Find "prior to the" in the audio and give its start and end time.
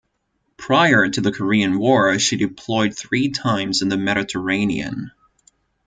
0.57-1.31